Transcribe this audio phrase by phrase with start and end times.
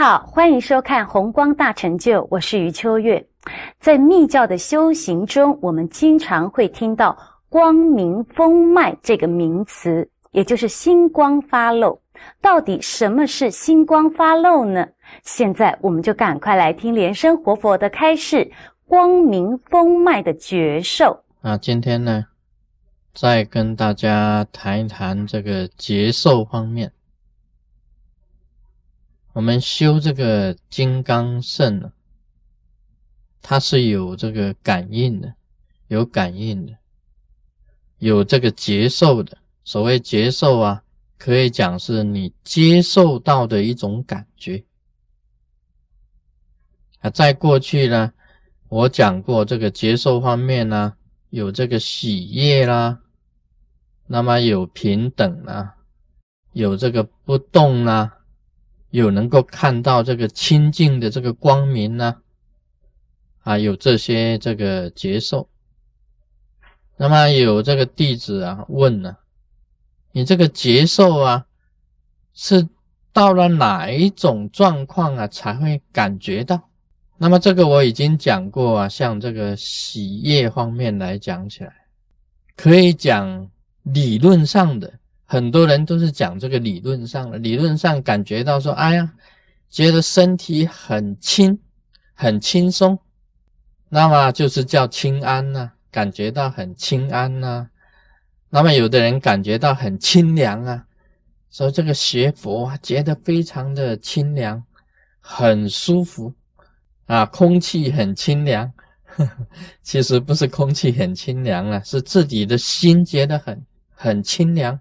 [0.00, 3.22] 好，欢迎收看《红光大成就》，我是余秋月。
[3.78, 7.14] 在密教的修行中，我们经常会听到
[7.50, 12.00] “光明风脉”这个名词，也就是星光发露。
[12.40, 14.88] 到底什么是星光发露呢？
[15.22, 18.50] 现在我们就赶快来听莲生活佛的开示：
[18.86, 21.14] 光明风脉的觉受。
[21.42, 22.24] 啊，今天呢，
[23.12, 26.90] 再跟大家谈一谈这个觉受方面。
[29.32, 31.92] 我们修这个金刚肾呢，
[33.40, 35.34] 它是有这个感应的，
[35.86, 36.76] 有感应的，
[37.98, 39.38] 有这个接受的。
[39.62, 40.82] 所谓接受啊，
[41.16, 44.64] 可以讲是你接受到的一种感觉
[46.98, 47.10] 啊。
[47.10, 48.12] 在过去呢，
[48.68, 50.94] 我讲过这个接受方面呢，
[51.28, 53.00] 有这个喜悦啦，
[54.08, 55.76] 那么有平等啦，
[56.52, 58.16] 有这个不动啦。
[58.90, 62.16] 有能够看到这个清净的这个光明呢，
[63.42, 65.48] 啊，有这些这个接受。
[66.96, 69.16] 那么有这个弟子啊问呢，
[70.12, 71.46] 你这个接受啊，
[72.34, 72.68] 是
[73.12, 76.68] 到了哪一种状况啊才会感觉到？
[77.16, 81.72] 那么这个我已经讲过啊，像这个喜悦方面来讲起来，
[82.56, 83.48] 可以讲
[83.82, 84.99] 理论上的。
[85.30, 89.12] 很多人都是讲这个理论上的，理论上感觉到说，哎呀，
[89.70, 91.56] 觉得身体很轻，
[92.14, 92.98] 很轻松，
[93.88, 97.68] 那么就是叫清安呐，感觉到很清安呐。
[98.48, 100.84] 那么有的人感觉到很清凉啊，
[101.52, 104.60] 说这个学佛啊，觉得非常的清凉，
[105.20, 106.34] 很舒服
[107.06, 108.72] 啊，空气很清凉。
[109.84, 113.64] 其实不是空气很清凉啊，是自己的心觉得很
[113.94, 114.76] 很清凉。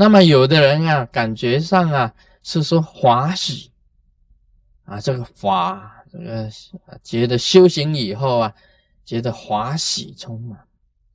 [0.00, 3.72] 那么有的人啊，感觉上啊是说华喜
[4.84, 6.48] 啊，这个法这个
[7.02, 8.54] 觉得修行以后啊，
[9.04, 10.56] 觉得华喜充满，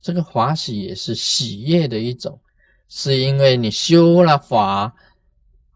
[0.02, 2.38] 这个华喜也是喜悦的一种，
[2.90, 4.94] 是因为你修了法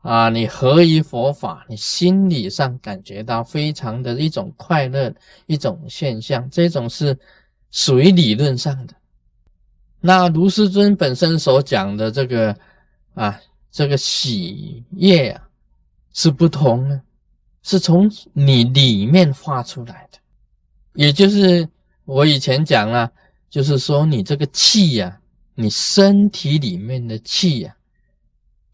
[0.03, 5.11] 啊，你合于佛法，你心理上感觉到非常的一种快乐
[5.47, 7.19] 一种现象，这种是
[7.71, 8.93] 属于理论上的。
[9.99, 12.55] 那卢师尊本身所讲的这个。
[13.15, 15.49] 啊，这个喜悦啊，
[16.13, 17.01] 是不同的，
[17.63, 20.19] 是从你里面发出来的。
[20.95, 21.69] 也就是
[22.05, 23.11] 我以前讲了，
[23.51, 25.21] 就是说你这个气呀，
[25.55, 27.77] 你身体里面的气呀，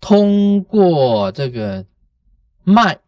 [0.00, 1.84] 通过这个
[2.62, 2.98] 脉，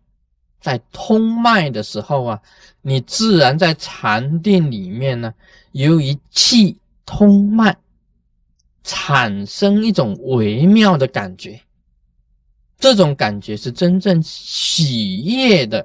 [0.60, 2.42] 在通脉的时候啊，
[2.82, 5.32] 你自然在禅定里面呢，
[5.72, 7.76] 由于气通脉。
[8.86, 11.60] 产生一种微妙的感觉，
[12.78, 15.84] 这种感觉是真正喜悦的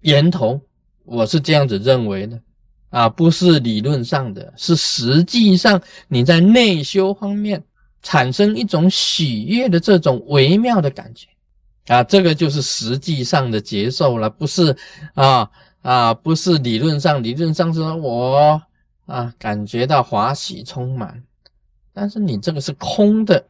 [0.00, 0.60] 源头。
[1.04, 2.40] 我是这样子认为的
[2.90, 7.62] 啊，不是理论上的，是实际上你在内修方面
[8.02, 11.28] 产生一种喜悦的这种微妙的感觉
[11.86, 14.76] 啊，这个就是实际上的接受了，不是
[15.14, 15.48] 啊
[15.82, 18.60] 啊，不是理论上，理论上说我
[19.04, 21.22] 啊感觉到华喜充满。
[21.98, 23.48] 但是你这个是空的，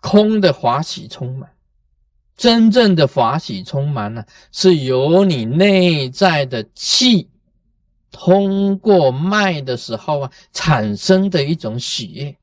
[0.00, 1.50] 空的法喜充满，
[2.36, 7.28] 真正的法喜充满呢，是由你内在的气
[8.12, 12.36] 通过脉的时候啊，产生的一种喜悦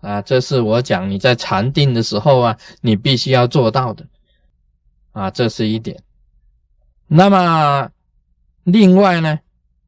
[0.00, 4.06] 啊，这是我讲你在禅定的时候啊，你必须要做到的
[5.10, 6.00] 啊，这是一点。
[7.08, 7.90] 那么
[8.62, 9.40] 另外呢，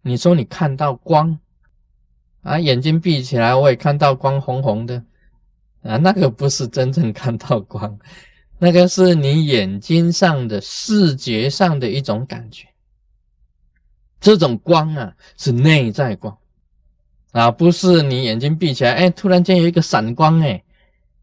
[0.03, 1.39] 你说你看到光。
[2.43, 5.03] 啊，眼睛闭起来，我也看到光红红的，
[5.83, 7.99] 啊，那个不是真正看到光，
[8.59, 12.67] 那个是你眼睛上的视觉上的一种感觉。
[14.21, 16.37] 这种光啊，是内在光，
[17.33, 20.63] 啊，不是你眼睛闭起来，哎，突然间有一个闪光，哎，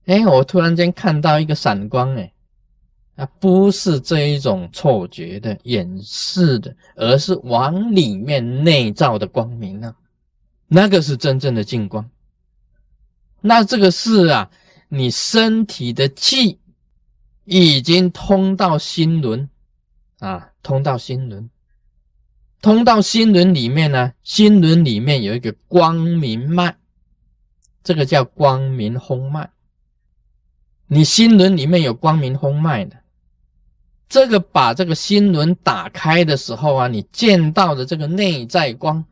[0.05, 2.31] 哎，我突然间看到一个闪光，哎，
[3.15, 9.95] 啊，不是这一种错觉的掩饰的，而是往里面内照的光明啊。
[10.69, 12.09] 那个是真正的净光，
[13.39, 14.51] 那这个是啊，
[14.89, 16.59] 你身体的气
[17.45, 19.49] 已经通到心轮
[20.19, 21.49] 啊，通到心轮，
[22.61, 26.75] 通到心轮里面呢，心轮里面有一个光明脉，
[27.81, 29.49] 这个叫光明轰脉。
[30.87, 32.97] 你心轮里面有光明轰脉的，
[34.09, 39.05] 这个把这个心轮打开的时候啊，你见到的这个内在光。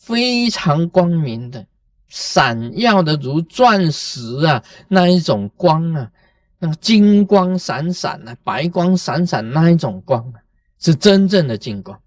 [0.00, 1.66] 非常光明的，
[2.08, 6.10] 闪耀的如钻石啊，那一种光啊，
[6.58, 10.40] 那个金光闪闪啊，白光闪闪那一种光啊，
[10.78, 12.00] 是真正的金光。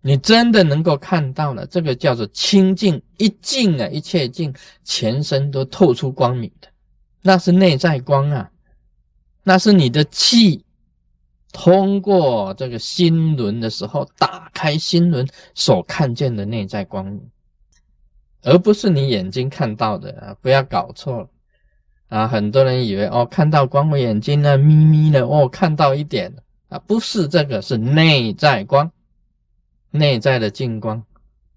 [0.00, 4.52] 你真的能够看到了，这个叫做清净一净啊，一切净，
[4.84, 6.68] 全身都透出光明的，
[7.22, 8.50] 那是内在光啊，
[9.44, 10.64] 那是你的气
[11.58, 17.18] 通过这个心轮的时候打开心轮所看见的内在光明，
[18.42, 21.28] 而不是你眼睛看到的啊，不要搞错了
[22.08, 22.28] 啊！
[22.28, 26.30] 很多人以为哦，看到光，我眼睛呢眯眯的哦，看到一点
[26.68, 28.92] 啊，不是这个，是内在光。
[29.90, 31.02] 内在的净光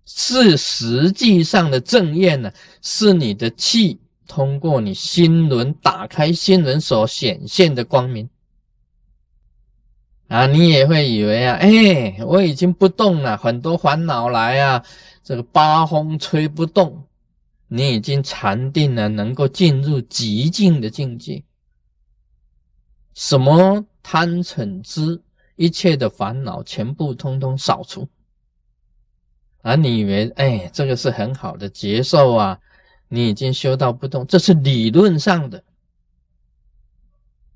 [0.06, 2.50] 是实际上的正验呢，
[2.82, 8.30] 是你的气通过你心轮打开心轮所显现的光明
[10.30, 10.46] 啊！
[10.46, 14.86] 你也会以为啊，哎，我已经不动了，很多烦恼来啊，
[15.24, 17.04] 这个八风吹不动，
[17.68, 21.44] 你已经禅定了，能够进入极静的境界，
[23.16, 25.20] 什么贪嗔痴
[25.56, 28.08] 一切的烦恼全部通通扫除。
[29.64, 32.60] 而你以为，哎，这个是很好的接受啊？
[33.08, 35.64] 你已经修到不动，这是理论上的。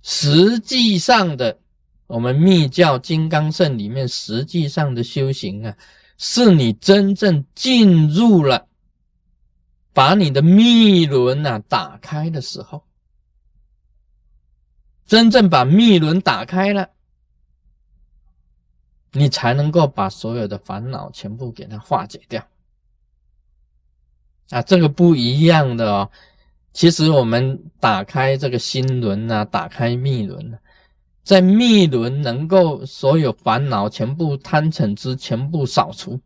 [0.02, 1.60] 实际上的，
[2.08, 5.76] 我们密教金刚圣里面实际上的修行啊，
[6.18, 8.68] 是你真正进入了，
[9.94, 12.84] 把你的密轮啊打开的时候，
[15.06, 16.90] 真正把密轮打开了。
[19.16, 22.44] 你才能够把所有的烦恼全部给它化解掉
[24.50, 24.60] 啊！
[24.64, 26.10] 这个不一样的哦。
[26.74, 30.58] 其实我们打开这个心轮啊，打开密轮啊，
[31.24, 36.20] 在密轮能够所有烦恼全部贪嗔痴全部扫除，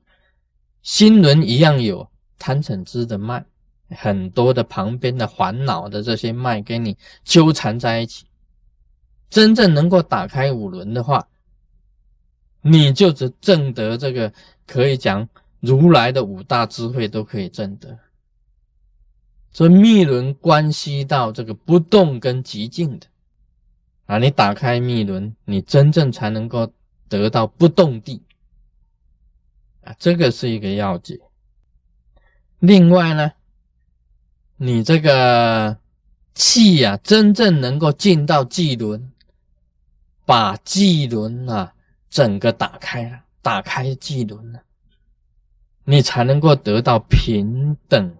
[0.81, 2.09] 心轮一样有
[2.39, 3.45] 贪嗔痴的脉，
[3.89, 8.25] 很多的旁边的烦恼的这些脉跟你纠缠在一起。
[9.29, 11.27] 真正能够打开五轮的话。
[12.61, 14.33] 你就是证得这个，
[14.65, 15.29] 可以讲
[15.61, 17.97] 如来的五大智慧都可以证得。
[19.51, 23.07] 所以密轮关系到这个不动跟极静的
[24.07, 26.73] 啊，你打开密轮，你真正才能够
[27.07, 28.23] 得到不动地
[29.83, 31.19] 啊，这个是一个要诀。
[32.59, 33.33] 另外呢，
[34.55, 35.77] 你这个
[36.33, 39.11] 气呀，真正能够进到气轮，
[40.25, 41.73] 把气轮啊。
[42.09, 44.61] 整个打开了，打开机轮了，
[45.83, 48.15] 你才能够得到平等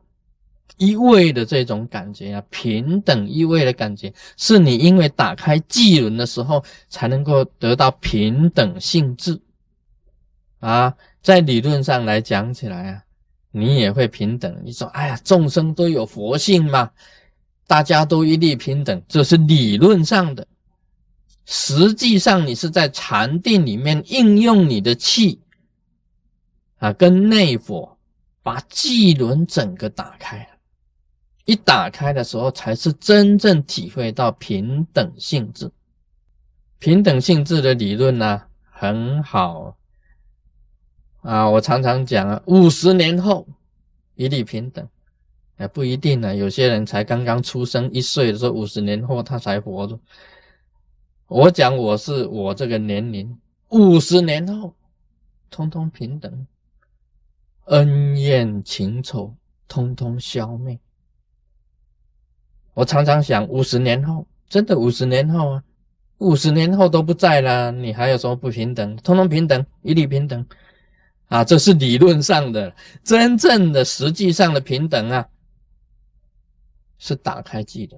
[0.75, 2.43] 一味的这种感觉啊！
[2.49, 9.41] 平等一味的感觉，是你因为打开机轮的时候，才能够得到平等性质
[10.59, 10.93] 啊！
[11.23, 13.03] 在理论上来讲起来啊，
[13.51, 14.55] 你也会平等。
[14.63, 16.91] 你说，哎呀，众生都有佛性嘛，
[17.65, 20.45] 大家都一律平等，这是理论上的。
[21.45, 25.41] 实际上，你是在禅定里面应用你的气
[26.77, 27.97] 啊，跟内火
[28.43, 30.56] 把气轮整个打开了。
[31.47, 35.71] 一打开的时候，才是真正体会到平等性质。
[36.77, 39.77] 平等性质的理论呢，很好
[41.21, 41.49] 啊。
[41.49, 43.47] 我常常讲啊，五十年后
[44.15, 44.85] 一律平等，
[45.57, 46.35] 也，不一定呢。
[46.35, 49.97] 有些人才刚刚出生一岁的时候，五十年后他才活着。
[51.27, 53.39] 我讲我是我这个年龄，
[53.69, 54.75] 五十年后，
[55.49, 56.45] 通通平等，
[57.67, 59.33] 恩怨情仇
[59.65, 60.77] 通通消灭。
[62.77, 65.63] 我常常想，五十年后，真的五十年后啊，
[66.19, 68.95] 五十年后都不在了，你还有什么不平等？
[68.97, 70.45] 通通平等，一律平等
[71.25, 71.43] 啊！
[71.43, 72.71] 这是理论上的，
[73.03, 75.27] 真正的实际上的平等啊，
[76.99, 77.97] 是打开记的。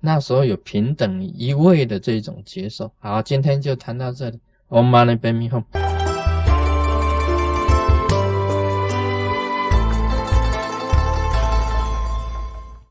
[0.00, 2.92] 那时候有平等一味的这种接受。
[2.98, 4.40] 好，今天就谈到这里。
[4.68, 5.93] Om Mani p a m e Hum。